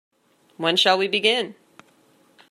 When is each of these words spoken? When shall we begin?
When 0.57 0.77
shall 0.77 0.97
we 0.97 1.07
begin? 1.07 1.53